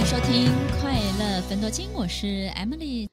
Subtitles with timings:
[0.00, 0.46] 迎收听
[0.80, 3.06] 《快乐分多金》，我是 Emily。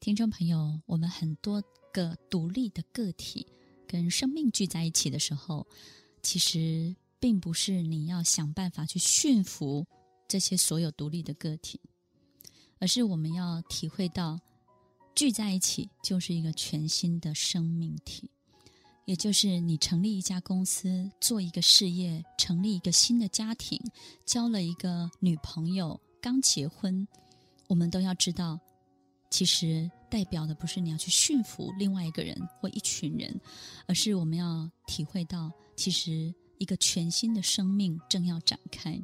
[0.00, 3.46] 听众朋友，我们很多个独立的个体
[3.88, 5.66] 跟生命聚在一起的时候，
[6.22, 9.86] 其实并不是你要想办法去驯服
[10.28, 11.80] 这些所有独立的个体，
[12.80, 14.38] 而是我们要体会到
[15.14, 18.30] 聚在一起就是一个全新的生命体。
[19.06, 23.80] 也就是你成立一家公司，做一个事业，成立一个新的家庭，
[24.26, 27.06] 交了一个女朋友，刚结婚，
[27.68, 28.58] 我们都要知道，
[29.30, 33.40] 其实代表的不是你要去驯服另外一个人或一群人，
[33.86, 39.00] 而是我们要体会到，其实一个全新的生命正要展开。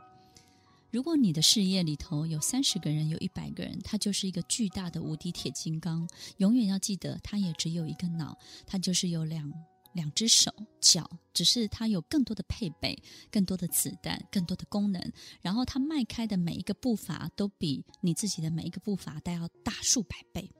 [0.90, 6.08] 如果你的事业里头有三十个人，有一百个人，他就是一个巨大的无敌铁金刚，
[6.38, 9.48] 永远要记得，他也只有一个脑，他就是有两。
[9.92, 20.50] 两只手脚，只是它有更多的配备、更多的子弹、更多的功能，然后它迈开的每一个步伐都比你自己的每一个步伐都要大数百倍。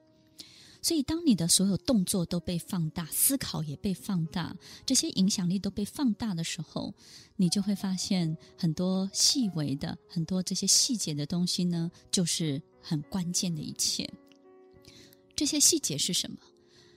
[0.85, 6.93] 所以，当你的所有动作都被放大，思考也被放大，这些影响力都被放大的时候，
[7.37, 14.13] 你就会发现很多细微的、很多这些细节的东西呢，就是很关键的一切。
[15.37, 16.37] 这些细节是什么？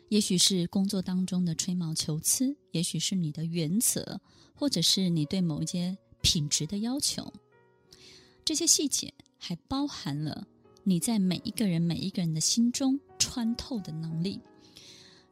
[0.10, 4.20] 也许是工作当中的吹毛求疵，也许是你的原则，
[4.54, 7.34] 或者是你对某一些品质的要求。
[8.44, 10.48] 这些细节还包含了
[10.84, 14.40] 你在每一个人、每一个人的心中穿透的能力。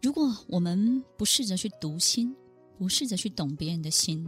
[0.02, 2.36] 如果我们不试着去读心，
[2.78, 4.28] 不试着去懂别人的心，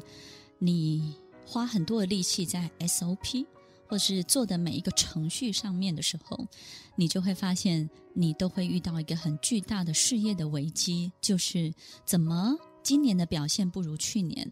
[0.60, 3.46] 你花很多的力气在 SOP。
[3.88, 6.48] 或是做的每一个程序上面的时候，
[6.96, 11.74] 你就会发现，你都会遇到一个很巨大的事业的危机，就是
[12.06, 14.52] 怎么今年的表现不如去年？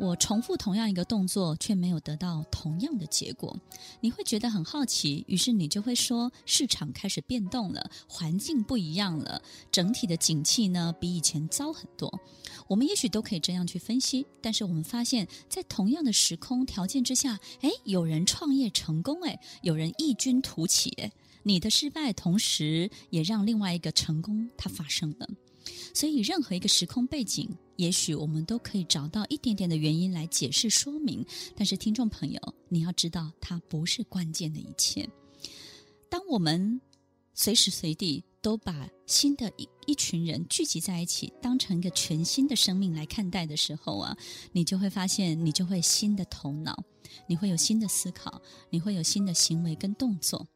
[0.00, 3.54] 我重复同样一个动作，却没有得到同样的结果，
[4.00, 12.18] 你会觉得很好奇，于是你就会说：市场开始变动了，环境不一样了，整体的景气呢，比以前糟很多。
[12.66, 25.28] 我们也许都可以这样去分析，但是我们发现，在同样的时空条件之下，诶，有人创业成功，诶，有人异军突起，诶，你的失败同时也让另外一个成功它发生了。
[25.94, 31.24] 所以，任何一个时空背景，也许我们都可以找到一点点的原因来解释说明。
[31.56, 35.08] 但是，听众朋友，你要知道，它不是关键的一切。
[36.10, 36.78] 当我们
[37.32, 44.14] 随时随地都把新的一一群人聚集在一起，当成一个全新的生命来看待的时候啊，
[44.52, 46.84] 你就会发现，你就会新的头脑，
[47.26, 50.46] 你会有新的思考，你会有新的行为跟动作。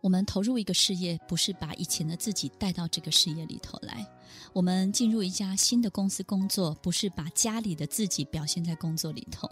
[0.00, 4.04] 我们投入一个事业，不是把以前的自己带到这个事业里头来；
[4.52, 9.48] 我们进入一家新的公司工作，不是把家里的自己表现在工作里头。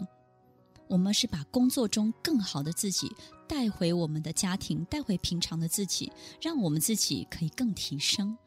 [0.87, 3.11] 我们是把工作中更好的自己
[3.45, 8.37] 带回我们的家庭，带回平常的自己，让我们自己可以更提升。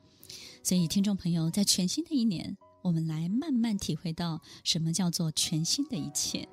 [0.63, 6.49] 所以，听众朋友，在全新的一年，我们来慢慢体会到什么叫做全新的一切。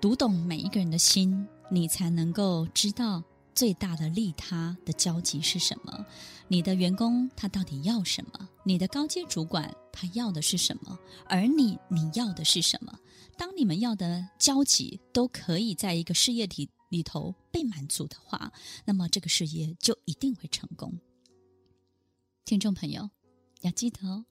[0.00, 3.22] 读懂每一个人的心，你才能够知道。
[3.60, 6.06] 最大的利他的交集是什么？
[6.48, 8.48] 你的员工他到底要什么？
[8.64, 10.98] 你的高阶主管他要的是什么？
[11.26, 12.98] 而你你要的是什么？
[13.36, 18.50] 当你们要的交集都可以在一个事业体里头被满足的话，
[18.86, 20.98] 那么这个事业就一定会成功。
[22.46, 23.10] 听众朋友
[23.60, 24.24] 要记得哦，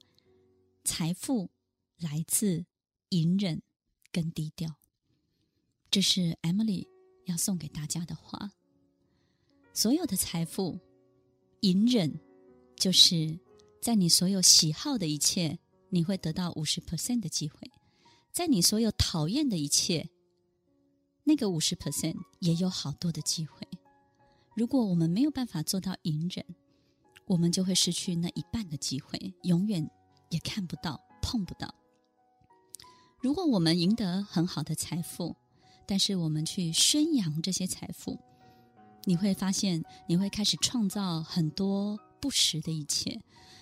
[0.82, 1.52] 财富
[2.00, 2.64] 来自
[3.10, 3.62] 隐忍
[4.10, 4.74] 跟低调，
[5.88, 6.88] 这是 Emily
[7.26, 8.50] 要送给大家的话。
[9.80, 10.78] 所有的财富，
[11.60, 12.20] 隐忍，
[12.76, 13.40] 就是
[13.80, 15.58] 在你所有喜好的一切，
[15.88, 17.56] 你会得到五十 percent 的机会；
[18.30, 20.10] 在你所有讨厌的一切，
[21.24, 23.66] 那个五十 percent 也有好多的机会。
[24.54, 26.44] 如果我们没有办法做到隐忍，
[27.24, 29.90] 我们就会失去那一半的机会，永远
[30.28, 31.74] 也看不到、碰不到。
[33.22, 35.36] 如果我们赢得很好的财富，
[35.86, 38.18] 但是我们去宣扬这些财富。
[39.04, 43.20] 你会发现，你会开始创造很多不实的一切，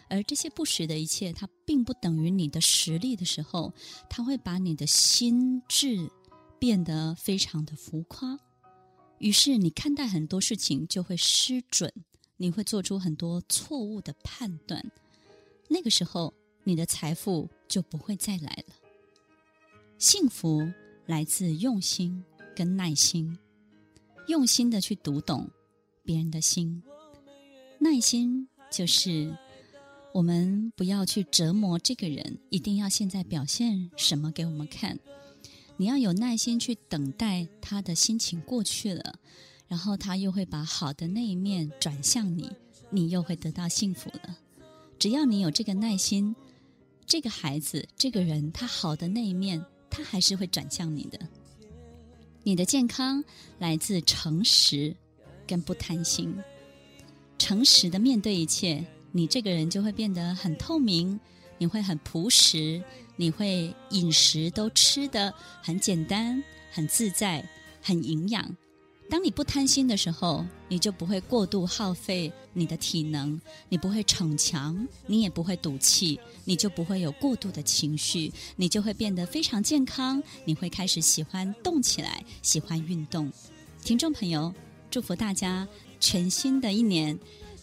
[0.08, 3.72] 而这些不实的一切，它并不等于你的实力的时候，
[4.10, 6.10] 它会把你的心智
[6.58, 8.38] 变得非常的浮夸。
[9.18, 11.92] 于是，你看待很多事情就会失准，
[12.36, 14.90] 你会做出很多错误的判断。
[15.68, 18.74] 那个时候，你的财富就不会再来了。
[19.98, 20.68] 幸福
[21.06, 22.24] 来自用心
[22.54, 23.38] 跟耐心。
[24.28, 25.50] 用心的去读懂
[26.04, 26.82] 别人的心，
[27.78, 29.34] 耐心就是
[30.12, 34.98] 我们不要去折磨这个人，一定要现在表现什么给我们看。
[35.78, 39.18] 你要有耐心去等待他的心情过去了，
[39.66, 42.50] 然后他又会把好的那一面转向你，
[42.90, 44.36] 你又会得到幸福了。
[44.98, 46.36] 只要你有这个耐心，
[47.06, 51.18] 这个孩子、这个人，他好的那一面，他还是会转向你的。
[52.48, 53.22] 你的健康
[53.58, 54.96] 来自诚实
[55.46, 56.34] 跟不贪心，
[57.36, 61.20] 诚实的面对一切，你这个人就会变得很透明，
[61.58, 62.82] 你会很朴实，
[63.16, 67.46] 你会饮食都吃的很简单、很自在、
[67.82, 68.56] 很营养。
[69.10, 73.40] 当你不贪心的时候，你就不会过度耗费你的体能，
[73.70, 83.32] 你不会逞强，你也不会赌气，你就不会有过度的情绪，你就会变得非常健康，你会开始喜欢动起来，喜欢运动。
[83.82, 84.52] 听众朋友，
[84.90, 85.66] 祝福大家
[85.98, 87.18] 全新的一年。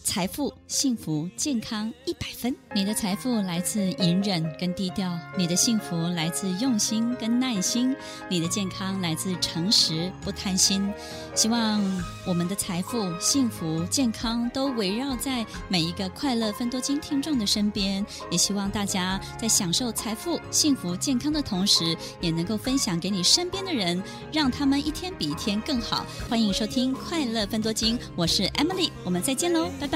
[0.06, 2.54] 财富、幸福、健康一百分。
[2.72, 7.94] 你的财富来自隐忍跟低调，你的幸福来自用心跟耐心，
[8.30, 10.88] 你的健康来自诚实不贪心。
[11.34, 11.82] 希望
[12.24, 18.06] 我们的财富、幸福、健康都围绕在每一个快乐分多金听众的身边。
[18.30, 24.00] 也希望大家在享受财富、幸福、健康的同时，也能够分享给你身边的人，
[24.32, 26.06] 让他们一天比一天更好。
[26.30, 29.95] 欢迎收听快乐分多金，我是 Emily，我们再见喽，拜拜